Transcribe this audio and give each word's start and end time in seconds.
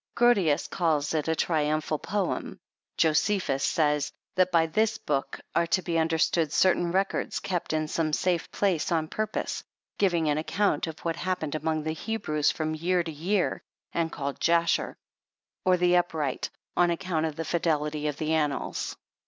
Grotius 0.15 0.67
calls 0.67 1.13
it 1.13 1.27
a 1.27 1.35
triumphal 1.35 1.99
poem. 1.99 2.59
Jose 2.99 3.37
phus 3.37 3.63
says," 3.63 4.11
That 4.35 4.51
by 4.51 4.65
this 4.65 4.97
book 4.97 5.39
cire 5.55 5.67
to 5.67 5.83
be 5.83 5.99
understood 5.99 6.51
certain 6.51 6.91
records 6.91 7.39
kept 7.39 7.71
in 7.71 7.87
some 7.87 8.11
safe 8.11 8.51
place 8.51 8.91
on 8.91 9.09
purpose, 9.09 9.63
giving 9.99 10.27
an 10.27 10.39
account 10.39 10.87
of 10.87 10.97
what 11.01 11.17
happened 11.17 11.53
among 11.53 11.83
the 11.83 11.93
Hebrews 11.93 12.49
from 12.49 12.73
year 12.73 13.03
to 13.03 13.11
year, 13.11 13.61
and 13.93 14.11
called 14.11 14.39
Jasher, 14.39 14.97
or 15.65 15.77
the 15.77 15.95
upright, 15.95 16.49
on 16.75 16.89
ac 16.89 16.97
count 16.97 17.27
of 17.27 17.35
the 17.35 17.45
fidelity 17.45 18.07
of 18.07 18.17
the 18.17 18.33
annals." 18.33 18.97